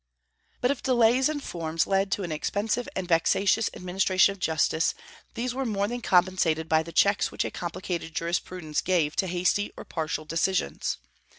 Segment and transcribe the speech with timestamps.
[0.61, 4.95] But if delays and forms led to an expensive and vexatious administration of justice,
[5.35, 9.71] these were more than compensated by the checks which a complicated jurisprudence gave to hasty
[9.77, 10.97] or partial decisions.